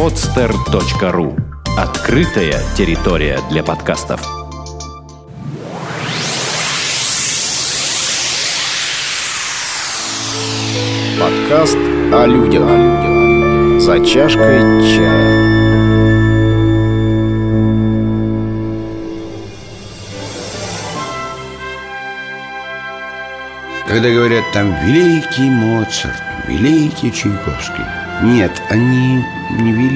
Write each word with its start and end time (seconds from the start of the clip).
podster.ru 0.00 1.36
Открытая 1.76 2.58
территория 2.74 3.38
для 3.50 3.62
подкастов. 3.62 4.22
Подкаст 11.20 11.76
о 12.14 12.24
людях. 12.26 13.82
За 13.82 14.02
чашкой 14.02 14.60
чая. 14.96 15.50
Когда 23.86 24.08
говорят 24.08 24.44
там 24.54 24.74
«великий 24.86 25.50
Моцарт», 25.50 26.22
«великий 26.48 27.12
Чайковский», 27.12 27.84
нет, 28.22 28.52
они 28.68 29.24
не 29.62 29.72
великие. 29.72 29.89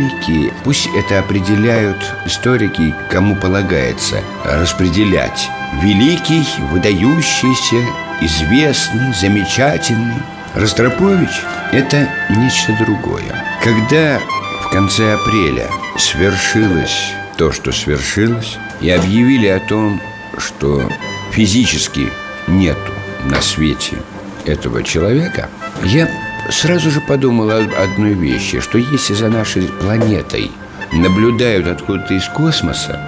Пусть 0.65 0.89
это 0.97 1.19
определяют 1.19 1.97
историки, 2.25 2.95
кому 3.11 3.37
полагается 3.37 4.21
распределять. 4.45 5.49
Великий, 5.83 6.47
выдающийся, 6.71 7.83
известный, 8.21 9.13
замечательный. 9.15 10.23
Ростропович– 10.55 11.43
это 11.73 12.09
нечто 12.31 12.77
другое. 12.85 13.45
Когда 13.63 14.21
в 14.63 14.71
конце 14.71 15.15
апреля 15.15 15.67
свершилось 15.99 17.13
то, 17.37 17.53
что 17.53 17.73
свершилось, 17.73 18.59
и 18.81 18.91
объявили 18.91 19.47
о 19.47 19.61
том, 19.61 20.01
что 20.39 20.89
физически 21.33 22.09
нету 22.47 22.93
на 23.25 23.41
свете 23.41 23.97
этого 24.45 24.83
человека, 24.83 25.49
я 25.83 26.09
сразу 26.51 26.91
же 26.91 27.01
подумал 27.01 27.51
о 27.51 27.59
одной 27.59 28.15
вещи, 28.15 28.61
что 28.61 28.79
если 28.79 29.15
за 29.15 29.29
нашей 29.29 29.63
планетой 29.65 30.51
наблюдают 30.93 31.67
откуда-то 31.67 32.15
из 32.15 32.27
космоса 32.29 33.01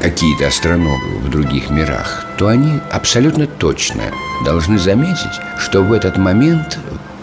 какие-то 0.00 0.46
астрономы 0.46 1.18
в 1.18 1.28
других 1.28 1.70
мирах, 1.70 2.26
то 2.38 2.48
они 2.48 2.80
абсолютно 2.90 3.46
точно 3.46 4.02
должны 4.44 4.78
заметить, 4.78 5.40
что 5.58 5.82
в 5.82 5.92
этот 5.92 6.16
момент, 6.16 6.78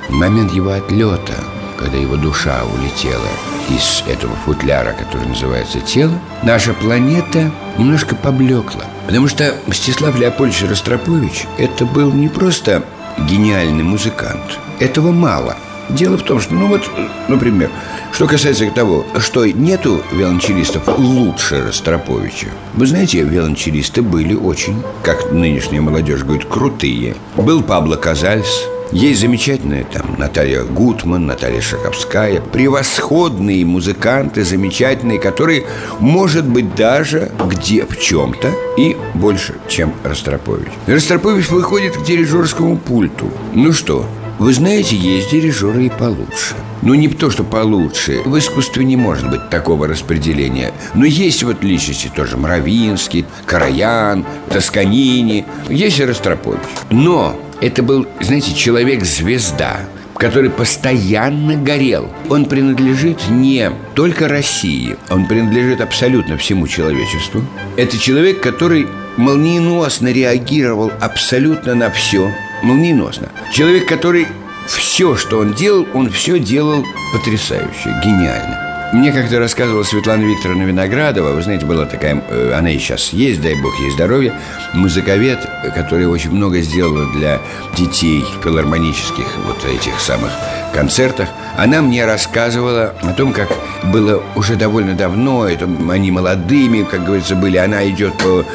момент 0.10 0.52
его 0.54 0.72
отлета, 0.72 1.34
когда 1.78 1.98
его 1.98 2.16
душа 2.16 2.62
улетела 2.64 3.28
из 3.70 4.04
этого 4.08 4.36
футляра, 4.46 4.94
который 4.94 5.28
называется 5.28 5.80
тело, 5.82 6.14
наша 6.44 6.74
планета 6.74 7.52
немножко 7.78 8.16
поблекла. 8.16 8.86
Потому 9.06 9.28
что 9.28 9.56
Мстислав 9.68 10.18
Леопольдович 10.18 10.70
Ростропович 10.70 11.46
это 11.58 11.86
был 11.86 12.12
не 12.12 12.30
просто 12.30 12.84
гениальный 13.20 13.84
музыкант. 13.84 14.60
Этого 14.80 15.12
мало. 15.12 15.56
Дело 15.90 16.18
в 16.18 16.24
том, 16.24 16.40
что, 16.42 16.54
ну 16.54 16.68
вот, 16.68 16.90
например, 17.30 17.70
что 18.12 18.28
касается 18.28 18.70
того, 18.72 19.06
что 19.20 19.46
нету 19.46 20.02
виолончелистов 20.12 20.98
лучше 20.98 21.64
Ростроповича. 21.66 22.48
Вы 22.74 22.88
знаете, 22.88 23.22
виолончелисты 23.22 24.02
были 24.02 24.34
очень, 24.34 24.84
как 25.04 25.32
нынешняя 25.32 25.82
молодежь 25.82 26.24
говорит, 26.24 26.46
крутые. 26.46 27.16
Был 27.36 27.64
Пабло 27.64 27.96
Казальс, 27.96 28.68
есть 28.92 29.22
замечательная 29.22 29.84
там 29.84 30.16
Наталья 30.18 30.64
Гутман, 30.64 31.26
Наталья 31.26 31.62
Шаховская 31.62 32.42
Превосходные 32.42 33.66
музыканты, 33.66 34.44
замечательные 34.44 35.20
Которые, 35.20 35.66
может 36.00 36.46
быть, 36.46 36.76
даже 36.76 37.32
где 37.50 37.86
в 37.86 38.00
чем-то 38.00 38.52
И 38.78 38.96
больше, 39.14 39.56
чем 39.68 39.94
Ростропович. 40.04 40.70
Ростропович 40.88 41.50
выходит 41.50 41.98
к 41.98 42.04
дирижерскому 42.04 42.78
пульту. 42.78 43.32
Ну 43.54 43.74
что, 43.74 44.06
вы 44.40 44.54
знаете, 44.54 44.96
есть 44.96 45.32
дирижеры 45.32 45.86
и 45.86 45.90
получше. 45.90 46.56
Ну, 46.84 46.94
не 46.94 47.08
то, 47.08 47.32
что 47.32 47.44
получше 47.44 48.22
В 48.24 48.38
искусстве 48.38 48.86
не 48.86 48.96
может 48.96 49.30
быть 49.30 49.50
такого 49.50 49.88
распределения. 49.88 50.72
Но 50.94 51.06
есть 51.06 51.44
вот 51.44 51.64
личности 51.64 52.12
тоже 52.16 52.38
Мравинский, 52.38 53.26
Караян, 53.46 54.26
Тосканини 54.50 55.46
Есть 55.70 56.00
и 56.00 56.06
Ростропович. 56.06 56.62
Но 56.92 57.36
это 57.62 57.84
был, 57.84 58.08
знаете, 58.20 58.54
человек-звезда 58.54 59.82
который 60.18 60.50
постоянно 60.50 61.56
горел. 61.56 62.10
Он 62.30 62.46
принадлежит 62.46 63.30
не 63.30 63.72
только 63.94 64.28
России, 64.28 64.98
он 65.10 65.28
принадлежит 65.28 65.80
абсолютно 65.80 66.38
всему 66.38 66.68
человечеству. 66.68 67.44
Это 67.76 67.98
человек, 67.98 68.42
который 68.42 68.88
молниеносно 69.16 70.08
реагировал 70.08 70.92
абсолютно 71.00 71.76
на 71.76 71.92
все. 71.92 72.32
Молниеносно. 72.64 73.30
Человек, 73.54 73.88
который 73.88 74.28
все, 74.68 75.16
что 75.16 75.40
он 75.40 75.54
делал, 75.54 75.88
он 75.94 76.10
все 76.10 76.40
делал 76.40 76.84
потрясающе, 77.14 77.94
гениально. 78.04 78.67
Мне 78.94 79.12
как-то 79.12 79.38
рассказывала 79.40 79.84
Светлана 79.84 80.24
Викторовна 80.24 80.64
Виноградова 80.64 81.34
Вы 81.34 81.42
знаете, 81.42 81.66
была 81.66 81.86
такая, 81.86 82.24
э, 82.30 82.54
она 82.54 82.70
и 82.70 82.78
сейчас 82.78 83.10
есть, 83.10 83.42
дай 83.42 83.54
бог 83.62 83.78
ей 83.82 83.92
здоровья 83.92 84.34
Музыковед, 84.74 85.46
которая 85.76 86.08
очень 86.08 86.32
много 86.32 86.62
сделала 86.62 87.06
для 87.12 87.42
детей 87.76 88.24
филармонических 88.42 89.26
вот 89.46 89.66
этих 89.66 90.00
самых 90.00 90.32
концертах. 90.74 91.28
Она 91.58 91.82
мне 91.82 92.06
рассказывала 92.06 92.94
о 93.02 93.12
том, 93.12 93.34
как 93.34 93.50
было 93.84 94.24
уже 94.36 94.56
довольно 94.56 94.94
давно 94.94 95.48
это, 95.48 95.68
Они 95.90 96.10
молодыми, 96.10 96.84
как 96.84 97.04
говорится, 97.04 97.36
были 97.36 97.58
Она 97.58 97.88
идет 97.90 98.14
по 98.18 98.46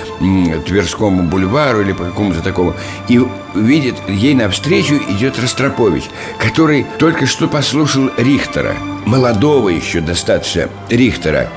Тверскому 0.67 1.25
бульвару 1.25 1.83
или 1.83 1.93
по 1.93 2.05
какому-то 2.05 2.41
такому 2.41 2.75
И 3.09 3.21
видит, 3.55 3.97
ей 4.09 4.35
навстречу 4.35 4.95
идет 5.11 5.39
Ростропович 5.39 6.05
Который 6.39 6.87
только 6.99 7.27
что 7.27 7.49
послушал 7.49 8.11
Рихтера 8.17 8.75
молодого 9.13 9.69
еще 9.69 10.01
достаточно 10.01 10.71
Рихтера. 10.89 11.49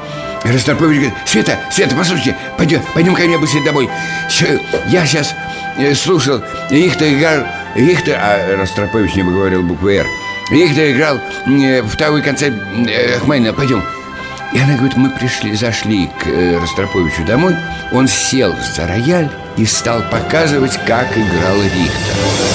Ростропович 0.43 0.97
говорит, 0.97 1.13
Света, 1.25 1.57
Света, 1.71 1.95
послушайте, 1.95 2.35
пойдем, 2.57 2.81
пойдем 2.93 3.16
ко 3.16 3.23
мне 3.23 3.38
быстрее 3.38 3.63
домой 3.63 3.89
Я 4.89 5.05
сейчас 5.05 5.33
э, 5.77 5.95
слушал 5.95 6.41
Рихтер 6.69 7.13
играл 7.13 7.47
Рихтер, 7.75 8.19
а 8.21 8.57
Ростропович 8.57 9.16
не 9.16 9.23
говорил 9.23 9.63
буквы 9.63 9.95
«Р» 9.95 10.05
Рихтер 10.51 10.91
играл 10.91 11.17
э, 11.47 11.81
второй 11.83 12.21
концерт 12.21 12.53
э, 12.88 13.16
Ахманина, 13.16 13.53
пойдем. 13.53 13.83
И 14.53 14.59
она 14.59 14.75
говорит, 14.75 14.97
мы 14.97 15.09
пришли, 15.09 15.55
зашли 15.55 16.07
к 16.07 16.27
э, 16.27 16.59
Ростроповичу 16.59 17.25
домой 17.25 17.55
Он 17.91 18.07
сел 18.07 18.53
за 18.75 18.85
рояль 18.85 19.29
и 19.57 19.66
стал 19.66 20.01
показывать, 20.11 20.77
как 20.85 21.07
играл 21.17 21.55
Рихтер 21.63 22.54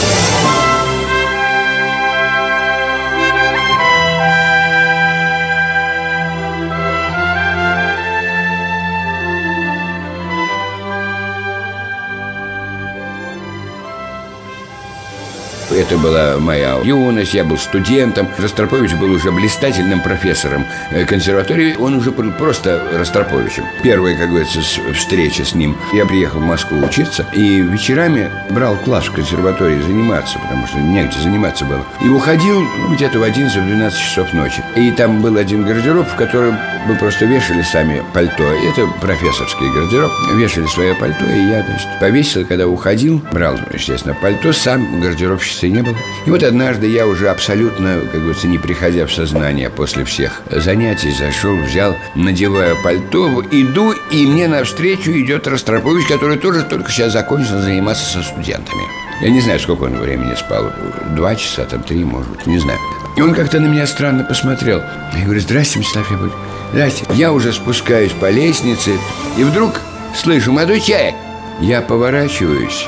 была 16.01 16.39
моя 16.39 16.79
юность, 16.83 17.35
я 17.35 17.45
был 17.45 17.59
студентом. 17.59 18.29
Ростропович 18.39 18.95
был 18.95 19.13
уже 19.13 19.31
блистательным 19.31 20.01
профессором 20.01 20.67
э, 20.91 21.05
консерватории. 21.05 21.77
Он 21.79 21.95
уже 21.95 22.11
был 22.11 22.31
просто 22.33 22.83
Ростроповичем. 22.93 23.65
Первая, 23.83 24.17
как 24.17 24.29
говорится, 24.29 24.61
встреча 24.95 25.45
с 25.45 25.55
ним. 25.55 25.77
Я 25.93 26.07
приехал 26.07 26.41
в 26.41 26.45
Москву 26.45 26.79
учиться 26.85 27.27
и 27.35 27.61
вечерами 27.61 28.31
брал 28.51 28.77
класс 28.77 29.07
в 29.07 29.13
консерватории 29.13 29.81
заниматься, 29.83 30.39
потому 30.39 30.67
что 30.67 30.79
негде 30.79 31.19
заниматься 31.21 31.65
было. 31.65 31.85
И 32.03 32.09
уходил 32.09 32.67
где-то 32.91 33.19
в 33.19 33.23
11-12 33.23 33.91
часов 33.93 34.33
ночи. 34.33 34.63
И 34.77 34.91
там 34.93 35.21
был 35.21 35.37
один 35.37 35.65
гардероб, 35.65 36.09
в 36.09 36.17
котором 36.17 36.59
мы 36.87 36.95
просто 36.97 37.27
вешали 37.27 37.63
сами 37.63 38.03
пальто. 38.15 38.45
Это 38.45 38.87
профессорский 39.01 39.71
гардероб. 39.73 40.11
Вешали 40.35 40.67
свое 40.67 40.95
пальто, 40.95 41.25
и 41.25 41.49
я, 41.49 41.63
значит, 41.63 41.89
повесил, 42.01 42.47
когда 42.47 42.67
уходил, 42.67 43.21
брал, 43.33 43.59
естественно, 43.73 44.17
пальто, 44.21 44.53
сам 44.53 45.01
гардеробщицы 45.01 45.69
не 45.69 45.83
было. 45.83 45.90
И 46.27 46.31
вот 46.31 46.43
однажды 46.43 46.87
я 46.87 47.07
уже 47.07 47.29
абсолютно, 47.29 48.01
как 48.13 48.21
говорится, 48.21 48.49
не 48.49 48.59
приходя 48.59 49.07
в 49.07 49.13
сознание 49.13 49.71
после 49.71 50.05
всех 50.05 50.43
занятий, 50.51 51.13
зашел, 51.13 51.57
взял, 51.57 51.97
надеваю 52.15 52.77
пальто, 52.83 53.43
иду, 53.51 53.95
и 54.11 54.27
мне 54.27 54.49
навстречу 54.49 55.11
идет 55.13 55.47
Ростропович, 55.47 56.07
который 56.07 56.39
тоже 56.39 56.63
только 56.63 56.91
сейчас 56.91 57.13
закончил 57.13 57.61
заниматься 57.61 58.05
со 58.05 58.23
студентами. 58.23 58.83
Я 59.21 59.31
не 59.31 59.41
знаю, 59.41 59.61
сколько 59.61 59.85
он 59.85 59.97
времени 59.97 60.35
спал. 60.35 60.73
Два 61.15 61.35
часа, 61.35 61.65
там 61.65 61.83
три, 61.83 62.05
может 62.05 62.31
быть, 62.31 62.47
не 62.47 62.59
знаю. 62.59 62.79
И 63.17 63.21
он 63.21 63.35
как-то 63.35 63.61
на 63.61 63.67
меня 63.67 63.87
странно 63.87 64.25
посмотрел. 64.25 64.81
Я 65.15 65.25
говорю, 65.25 65.41
здрасте, 65.41 65.79
Мстаф 65.79 66.11
Яковлевич. 66.11 66.37
Здрасте. 66.73 67.05
Я 67.11 67.33
уже 67.33 67.53
спускаюсь 67.53 68.13
по 68.13 68.31
лестнице, 68.31 68.93
и 69.37 69.45
вдруг 69.45 69.81
слышу, 70.15 70.53
молодой 70.53 70.81
человек. 70.81 71.15
Я 71.61 71.83
поворачиваюсь, 71.83 72.87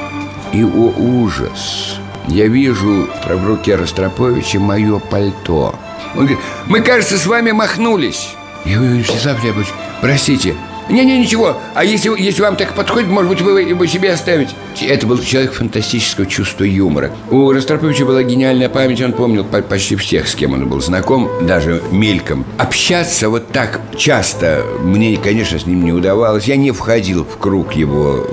и, 0.52 0.62
о 0.62 0.94
ужас, 0.96 1.98
я 2.28 2.46
вижу 2.46 3.08
в 3.24 3.46
руке 3.46 3.76
Ростроповича 3.76 4.58
мое 4.60 4.98
пальто. 4.98 5.74
Он 6.14 6.26
говорит, 6.26 6.38
мы, 6.66 6.80
кажется, 6.80 7.18
с 7.18 7.26
вами 7.26 7.52
махнулись 7.52 8.34
Я 8.64 8.78
говорю, 8.78 9.02
Всеслав 9.02 9.42
Леопольевич, 9.42 9.72
простите 10.00 10.54
Не-не, 10.92 11.20
ничего. 11.20 11.56
А 11.74 11.84
если, 11.84 12.12
если 12.20 12.42
вам 12.42 12.56
так 12.56 12.74
подходит, 12.74 13.08
может 13.08 13.30
быть, 13.30 13.40
вы 13.40 13.62
его 13.62 13.86
себе 13.86 14.12
оставите. 14.12 14.52
Это 14.82 15.06
был 15.06 15.18
человек 15.18 15.54
фантастического 15.54 16.26
чувства 16.26 16.64
юмора. 16.64 17.10
У 17.30 17.50
Ростроповича 17.50 18.04
была 18.04 18.22
гениальная 18.22 18.68
память, 18.68 19.00
он 19.00 19.12
помнил 19.12 19.44
почти 19.44 19.96
всех, 19.96 20.28
с 20.28 20.34
кем 20.34 20.52
он 20.52 20.68
был 20.68 20.82
знаком, 20.82 21.30
даже 21.46 21.82
мельком. 21.90 22.44
Общаться 22.58 23.30
вот 23.30 23.50
так 23.52 23.80
часто 23.96 24.64
мне, 24.82 25.16
конечно, 25.16 25.58
с 25.58 25.66
ним 25.66 25.82
не 25.82 25.92
удавалось. 25.92 26.44
Я 26.44 26.56
не 26.56 26.72
входил 26.72 27.24
в 27.24 27.38
круг 27.38 27.72
его, 27.72 28.26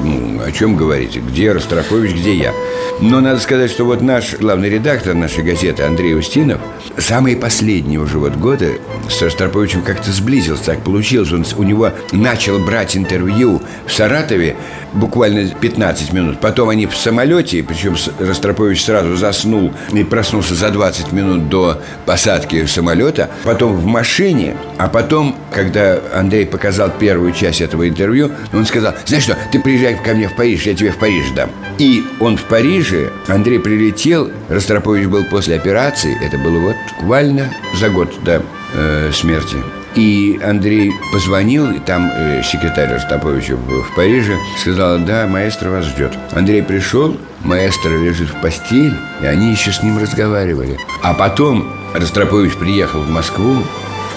ну, 0.00 0.40
о 0.40 0.52
чем 0.52 0.76
говорите, 0.76 1.18
где 1.18 1.50
Ростропович, 1.50 2.12
где 2.12 2.34
я. 2.36 2.52
Но 3.00 3.20
надо 3.20 3.40
сказать, 3.40 3.72
что 3.72 3.84
вот 3.84 4.02
наш 4.02 4.34
главный 4.34 4.70
редактор 4.70 5.14
нашей 5.14 5.42
газеты 5.42 5.82
Андрей 5.82 6.16
Устинов 6.16 6.60
самые 6.96 7.36
последние 7.36 7.98
уже 7.98 8.18
вот 8.18 8.36
годы 8.36 8.80
с 9.08 9.20
Ростроповичем 9.20 9.82
как-то 9.82 10.12
сблизился, 10.12 10.64
так 10.64 10.82
получилось. 10.82 11.32
Он, 11.32 11.44
у 11.56 11.62
него 11.64 11.90
начал 12.12 12.58
брать 12.58 12.96
интервью 12.96 13.62
в 13.86 13.92
Саратове 13.92 14.56
буквально 14.94 15.48
15 15.48 16.12
минут. 16.12 16.40
Потом 16.40 16.68
они 16.68 16.86
в 16.86 16.96
самолете, 16.96 17.62
причем 17.62 17.96
Ростропович 18.18 18.84
сразу 18.84 19.16
заснул 19.16 19.72
и 19.92 20.04
проснулся 20.04 20.54
за 20.54 20.70
20 20.70 21.12
минут 21.12 21.48
до 21.48 21.80
посадки 22.06 22.64
самолета. 22.66 23.30
Потом 23.44 23.76
в 23.76 23.86
машине, 23.86 24.56
а 24.78 24.88
потом, 24.88 25.36
когда 25.52 26.00
Андрей 26.14 26.46
показал 26.46 26.90
первую 26.90 27.32
часть 27.32 27.60
этого 27.60 27.88
интервью, 27.88 28.30
он 28.52 28.64
сказал, 28.66 28.94
знаешь 29.04 29.24
что, 29.24 29.36
ты 29.52 29.60
приезжай 29.60 29.96
ко 29.96 30.14
мне 30.14 30.28
в 30.28 30.36
Париж, 30.36 30.62
я 30.66 30.74
тебе 30.74 30.90
в 30.90 30.98
Париж 30.98 31.26
дам. 31.34 31.50
И 31.78 32.04
он 32.20 32.36
в 32.36 32.44
Париже, 32.44 33.10
Андрей 33.26 33.58
прилетел, 33.58 34.30
Ростропович 34.48 35.06
был 35.06 35.24
после 35.24 35.56
операции, 35.56 36.16
это 36.24 36.38
было 36.38 36.58
вот 36.58 36.76
буквально 37.00 37.52
за 37.74 37.88
год 37.88 38.12
до 38.22 38.42
э, 38.74 39.10
смерти. 39.12 39.56
И 39.96 40.40
Андрей 40.42 40.92
позвонил, 41.12 41.70
и 41.70 41.78
там 41.78 42.10
э, 42.12 42.42
секретарь 42.42 42.92
Ростроповича 42.92 43.56
в 43.56 43.94
Париже 43.94 44.36
сказал, 44.58 44.98
да, 44.98 45.26
маэстро 45.26 45.70
вас 45.70 45.84
ждет. 45.84 46.12
Андрей 46.32 46.62
пришел, 46.62 47.16
маэстро 47.44 47.90
лежит 47.90 48.28
в 48.30 48.40
постели, 48.40 48.94
и 49.22 49.26
они 49.26 49.50
еще 49.52 49.70
с 49.70 49.82
ним 49.82 49.98
разговаривали. 49.98 50.76
А 51.02 51.14
потом 51.14 51.72
Ростропович 51.94 52.54
приехал 52.54 53.02
в 53.02 53.10
Москву, 53.10 53.62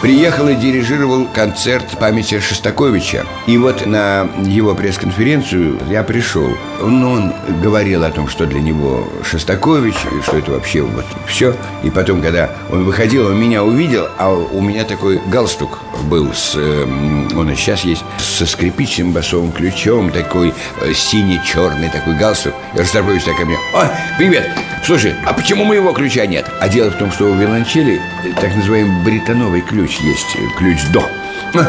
приехал 0.01 0.47
и 0.49 0.55
дирижировал 0.55 1.27
концерт 1.33 1.97
памяти 1.99 2.39
Шостаковича. 2.39 3.25
И 3.47 3.57
вот 3.57 3.85
на 3.85 4.29
его 4.43 4.75
пресс-конференцию 4.75 5.79
я 5.89 6.03
пришел. 6.03 6.49
Он, 6.81 7.03
он 7.03 7.33
говорил 7.61 8.03
о 8.03 8.11
том, 8.11 8.27
что 8.27 8.45
для 8.45 8.61
него 8.61 9.07
Шостакович, 9.23 9.95
и 9.95 10.21
что 10.21 10.37
это 10.37 10.51
вообще 10.51 10.81
вот 10.81 11.05
все. 11.27 11.55
И 11.83 11.89
потом, 11.89 12.21
когда 12.21 12.51
он 12.71 12.85
выходил, 12.85 13.27
он 13.27 13.39
меня 13.39 13.63
увидел, 13.63 14.07
а 14.17 14.31
у 14.31 14.61
меня 14.61 14.83
такой 14.83 15.19
галстук 15.27 15.79
был, 16.03 16.33
с, 16.33 16.55
эм, 16.55 17.27
он 17.37 17.49
и 17.51 17.55
сейчас 17.55 17.81
есть, 17.81 18.03
со 18.17 18.45
скрипичным 18.45 19.11
басовым 19.11 19.51
ключом, 19.51 20.11
такой 20.11 20.53
э, 20.81 20.93
синий-черный 20.93 21.89
такой 21.89 22.15
галстук. 22.15 22.53
И 22.75 22.79
Ростропович 22.79 23.23
так 23.23 23.37
ко 23.37 23.45
мне, 23.45 23.57
о, 23.73 23.89
привет, 24.17 24.49
слушай, 24.87 25.13
а 25.25 25.33
почему 25.33 25.65
моего 25.65 25.91
ключа 25.91 26.25
нет? 26.25 26.49
А 26.61 26.69
дело 26.69 26.89
в 26.89 26.95
том, 26.95 27.11
что 27.11 27.25
у 27.25 27.35
виолончели 27.35 28.01
так 28.39 28.55
называемый 28.55 29.03
бритоновый 29.03 29.61
ключ 29.61 29.97
есть, 29.97 30.35
э, 30.35 30.39
ключ 30.57 30.81
до. 30.93 31.05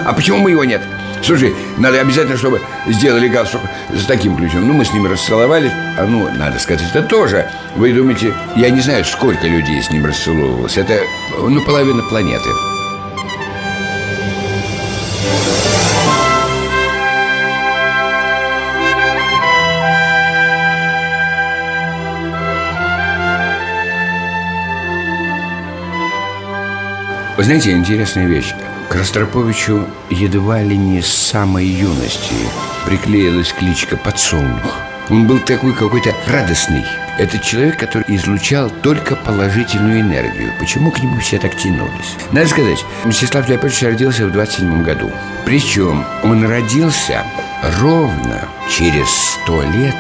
А 0.07 0.13
почему 0.13 0.39
мы 0.39 0.53
его 0.53 0.65
нет? 0.65 0.81
Слушай, 1.21 1.53
надо 1.79 2.01
обязательно, 2.01 2.37
чтобы 2.37 2.61
сделали 2.87 3.27
галстук 3.27 3.61
с 3.93 4.05
таким 4.07 4.37
ключом. 4.37 4.69
Ну, 4.69 4.75
мы 4.75 4.85
с 4.85 4.93
ним 4.93 5.07
расцеловались. 5.07 5.73
А 5.99 6.05
ну, 6.07 6.29
надо 6.31 6.61
сказать, 6.61 6.89
это 6.89 7.03
тоже. 7.03 7.51
Вы 7.75 7.93
думаете, 7.93 8.33
я 8.55 8.71
не 8.71 8.81
знаю, 8.81 9.05
сколько 9.05 9.49
людей 9.49 9.83
с 9.83 9.91
ним 9.91 10.07
расцеловывалось. 10.07 10.77
Это, 10.77 11.01
ну, 11.41 11.61
половина 11.65 12.05
планеты. 12.05 12.51
Вы 27.39 27.45
знаете, 27.45 27.71
интересная 27.71 28.27
вещь. 28.27 28.53
К 28.89 28.97
Ростроповичу 28.97 29.87
едва 30.11 30.61
ли 30.61 30.77
не 30.77 31.01
с 31.01 31.07
самой 31.07 31.67
юности 31.67 32.35
приклеилась 32.85 33.53
кличка 33.53 33.97
«Подсолнух». 33.97 34.75
Он 35.09 35.29
был 35.29 35.39
такой 35.39 35.73
какой-то 35.73 36.13
радостный. 36.27 36.85
Это 37.17 37.39
человек, 37.39 37.79
который 37.79 38.05
излучал 38.09 38.71
только 38.83 39.15
положительную 39.15 40.01
энергию. 40.01 40.51
Почему 40.59 40.91
к 40.91 40.99
нему 40.99 41.21
все 41.21 41.39
так 41.39 41.57
тянулись? 41.57 42.17
Надо 42.33 42.49
сказать, 42.49 42.85
Мстислав 43.05 43.49
Леопольдович 43.49 43.85
родился 43.85 44.27
в 44.27 44.33
27 44.33 44.83
году. 44.83 45.13
Причем 45.45 46.05
он 46.25 46.45
родился 46.45 47.23
ровно 47.79 48.49
через 48.69 49.09
сто 49.09 49.63
лет, 49.63 49.95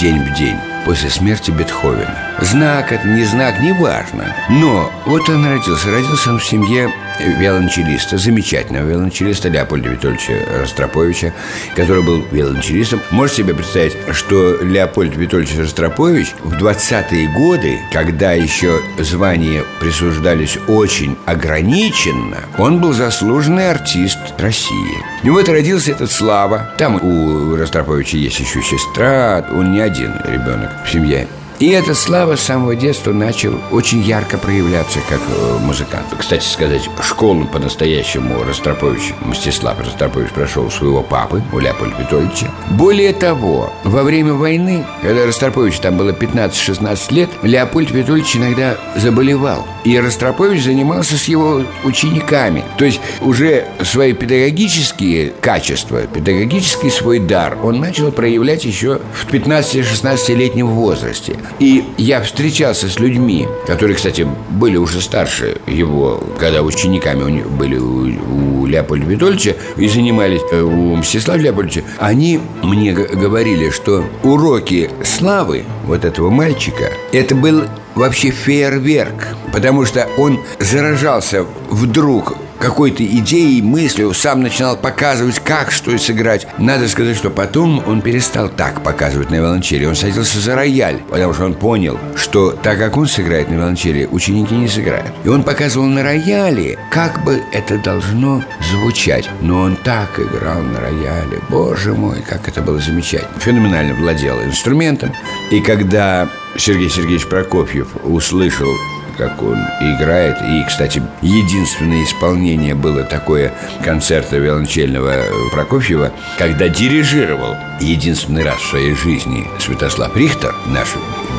день 0.00 0.20
в 0.24 0.32
день, 0.32 0.56
после 0.84 1.10
смерти 1.10 1.50
Бетховена. 1.50 2.16
Знак 2.40 2.92
это, 2.92 3.06
не 3.06 3.24
знак, 3.24 3.60
не 3.60 3.72
важно. 3.72 4.34
Но 4.48 4.90
вот 5.06 5.28
он 5.28 5.46
родился. 5.46 5.90
Родился 5.90 6.30
он 6.30 6.38
в 6.38 6.44
семье 6.44 6.92
виолончелиста, 7.22 8.18
замечательного 8.18 8.88
виолончелиста 8.88 9.48
Леопольда 9.48 9.88
Витольевича 9.88 10.34
Ростроповича, 10.60 11.32
который 11.76 12.02
был 12.02 12.24
виолончелистом. 12.30 13.00
Можете 13.10 13.42
себе 13.42 13.54
представить, 13.54 13.96
что 14.12 14.58
Леопольд 14.62 15.16
Витольевич 15.16 15.56
Ростропович 15.58 16.34
в 16.42 16.54
20-е 16.54 17.28
годы, 17.34 17.78
когда 17.92 18.32
еще 18.32 18.80
звания 18.98 19.62
присуждались 19.80 20.58
очень 20.68 21.16
ограниченно, 21.26 22.38
он 22.58 22.80
был 22.80 22.92
заслуженный 22.92 23.70
артист 23.70 24.18
России. 24.38 24.98
И 25.22 25.30
вот 25.30 25.48
родился 25.48 25.92
этот 25.92 26.10
Слава. 26.10 26.74
Там 26.78 26.96
у 27.02 27.56
Ростроповича 27.56 28.16
есть 28.16 28.40
еще 28.40 28.62
сестра, 28.62 29.44
он 29.52 29.72
не 29.72 29.80
один 29.80 30.12
ребенок 30.26 30.70
в 30.84 30.90
семье. 30.90 31.26
И 31.62 31.68
эта 31.68 31.94
слава 31.94 32.34
с 32.34 32.40
самого 32.40 32.74
детства 32.74 33.12
начал 33.12 33.54
очень 33.70 34.00
ярко 34.00 34.36
проявляться 34.36 34.98
как 35.08 35.20
э, 35.20 35.58
музыкант. 35.60 36.06
Кстати 36.18 36.44
сказать, 36.44 36.90
школу 37.00 37.46
по-настоящему 37.46 38.42
Ростропович, 38.42 39.14
Мстислав 39.20 39.78
Ростропович 39.78 40.30
прошел 40.30 40.66
у 40.66 40.70
своего 40.70 41.04
папы, 41.04 41.40
у 41.52 41.60
Леопольда 41.60 42.02
Витольевича. 42.02 42.50
Более 42.70 43.12
того, 43.12 43.72
во 43.84 44.02
время 44.02 44.32
войны, 44.32 44.84
когда 45.02 45.24
Ростропович 45.24 45.78
там 45.78 45.96
было 45.96 46.10
15-16 46.10 47.14
лет, 47.14 47.30
Леопольд 47.44 47.92
Витольевич 47.92 48.34
иногда 48.34 48.76
заболевал. 48.96 49.64
И 49.84 49.96
Ростропович 49.96 50.64
занимался 50.64 51.16
с 51.16 51.26
его 51.26 51.62
учениками. 51.84 52.64
То 52.76 52.84
есть 52.84 53.00
уже 53.20 53.68
свои 53.84 54.14
педагогические 54.14 55.32
качества, 55.40 56.02
педагогический 56.12 56.90
свой 56.90 57.20
дар 57.20 57.56
он 57.62 57.78
начал 57.78 58.10
проявлять 58.10 58.64
еще 58.64 59.00
в 59.14 59.32
15-16-летнем 59.32 60.66
возрасте. 60.66 61.36
И 61.58 61.84
я 61.96 62.20
встречался 62.22 62.88
с 62.88 62.98
людьми, 62.98 63.48
которые, 63.66 63.96
кстати, 63.96 64.26
были 64.50 64.76
уже 64.76 65.00
старше 65.00 65.58
его, 65.66 66.22
когда 66.38 66.62
учениками 66.62 67.42
были 67.42 67.76
у, 67.76 68.62
у 68.62 68.66
Леопольда 68.66 69.06
Витольевича 69.06 69.56
и 69.76 69.88
занимались 69.88 70.42
э, 70.50 70.60
у 70.60 70.96
Мстислава 70.96 71.38
Леопольдовича. 71.38 71.82
Они 71.98 72.40
мне 72.62 72.92
говорили, 72.92 73.70
что 73.70 74.04
уроки 74.22 74.90
славы 75.04 75.64
вот 75.84 76.04
этого 76.04 76.30
мальчика, 76.30 76.90
это 77.12 77.34
был 77.34 77.64
вообще 77.94 78.30
фейерверк, 78.30 79.36
потому 79.52 79.84
что 79.84 80.08
он 80.16 80.40
заражался 80.58 81.44
вдруг 81.70 82.36
какой-то 82.62 83.04
идеей, 83.04 83.60
мыслью, 83.60 84.14
сам 84.14 84.40
начинал 84.40 84.76
показывать, 84.76 85.40
как 85.40 85.72
что 85.72 85.90
и 85.90 85.98
сыграть. 85.98 86.46
Надо 86.58 86.88
сказать, 86.88 87.16
что 87.16 87.28
потом 87.28 87.82
он 87.86 88.02
перестал 88.02 88.48
так 88.48 88.84
показывать 88.84 89.30
на 89.30 89.34
виолончели. 89.34 89.84
Он 89.84 89.96
садился 89.96 90.38
за 90.38 90.54
рояль, 90.54 90.98
потому 91.10 91.34
что 91.34 91.44
он 91.44 91.54
понял, 91.54 91.98
что 92.14 92.52
так 92.52 92.78
как 92.78 92.96
он 92.96 93.08
сыграет 93.08 93.50
на 93.50 93.54
виолончели, 93.54 94.08
ученики 94.10 94.54
не 94.54 94.68
сыграют. 94.68 95.12
И 95.24 95.28
он 95.28 95.42
показывал 95.42 95.86
на 95.86 96.04
рояле, 96.04 96.78
как 96.90 97.24
бы 97.24 97.42
это 97.52 97.78
должно 97.78 98.44
звучать. 98.70 99.28
Но 99.40 99.62
он 99.62 99.76
так 99.76 100.20
играл 100.20 100.62
на 100.62 100.80
рояле. 100.80 101.40
Боже 101.48 101.94
мой, 101.94 102.22
как 102.22 102.46
это 102.46 102.62
было 102.62 102.78
замечательно. 102.78 103.40
Феноменально 103.40 103.94
владел 103.94 104.40
инструментом. 104.40 105.12
И 105.50 105.60
когда 105.60 106.28
Сергей 106.56 106.90
Сергеевич 106.90 107.26
Прокофьев 107.26 107.88
услышал 108.04 108.68
как 109.16 109.42
он 109.42 109.58
играет. 109.80 110.36
И, 110.42 110.64
кстати, 110.66 111.02
единственное 111.20 112.04
исполнение 112.04 112.74
было 112.74 113.04
такое 113.04 113.52
концерта 113.84 114.36
виолончельного 114.36 115.24
Прокофьева, 115.52 116.12
когда 116.38 116.68
дирижировал 116.68 117.56
единственный 117.80 118.44
раз 118.44 118.60
в 118.60 118.70
своей 118.70 118.94
жизни 118.94 119.46
Святослав 119.58 120.16
Рихтер, 120.16 120.54
наш 120.66 120.88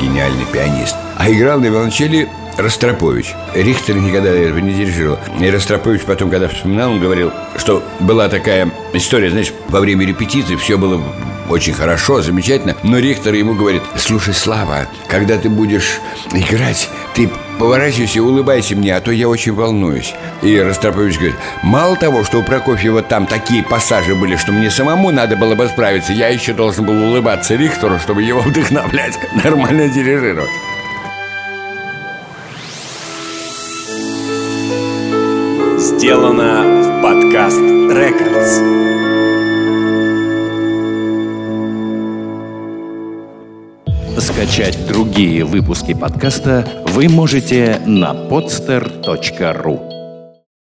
гениальный 0.00 0.46
пианист, 0.52 0.96
а 1.16 1.30
играл 1.30 1.60
на 1.60 1.66
виолончели 1.66 2.28
Ростропович. 2.56 3.34
Рихтер 3.54 3.96
никогда 3.96 4.30
этого 4.30 4.58
не 4.58 4.72
дирижировал. 4.72 5.18
И 5.40 5.50
Ростропович 5.50 6.02
потом, 6.02 6.30
когда 6.30 6.48
вспоминал, 6.48 6.92
он 6.92 7.00
говорил, 7.00 7.32
что 7.56 7.82
была 8.00 8.28
такая 8.28 8.70
история, 8.92 9.30
знаешь, 9.30 9.52
во 9.68 9.80
время 9.80 10.06
репетиции 10.06 10.56
все 10.56 10.78
было 10.78 11.02
очень 11.48 11.74
хорошо, 11.74 12.22
замечательно. 12.22 12.76
Но 12.82 12.98
Рихтер 12.98 13.34
ему 13.34 13.54
говорит, 13.54 13.82
слушай, 13.96 14.34
Слава, 14.34 14.86
когда 15.08 15.38
ты 15.38 15.48
будешь 15.48 16.00
играть, 16.32 16.88
ты 17.14 17.30
поворачивайся 17.58 18.18
и 18.18 18.22
улыбайся 18.22 18.74
мне, 18.74 18.96
а 18.96 19.00
то 19.00 19.10
я 19.10 19.28
очень 19.28 19.52
волнуюсь. 19.52 20.14
И 20.42 20.58
Ростропович 20.58 21.16
говорит, 21.16 21.36
мало 21.62 21.96
того, 21.96 22.24
что 22.24 22.38
у 22.38 22.42
Прокофьева 22.42 23.02
там 23.02 23.26
такие 23.26 23.62
пассажи 23.62 24.14
были, 24.14 24.36
что 24.36 24.52
мне 24.52 24.70
самому 24.70 25.10
надо 25.10 25.36
было 25.36 25.54
бы 25.54 25.66
справиться, 25.68 26.12
я 26.12 26.28
еще 26.28 26.52
должен 26.52 26.84
был 26.84 27.02
улыбаться 27.02 27.54
Рихтеру, 27.54 27.98
чтобы 27.98 28.22
его 28.22 28.40
вдохновлять, 28.40 29.18
нормально 29.44 29.88
дирижировать. 29.88 30.50
Сделано 36.04 36.82
в 36.82 37.00
подкаст 37.00 37.62
Рекордс. 37.62 38.60
Скачать 44.22 44.86
другие 44.86 45.46
выпуски 45.46 45.94
подкаста 45.94 46.68
вы 46.88 47.08
можете 47.08 47.80
на 47.86 48.12
podster.ru 48.12 49.93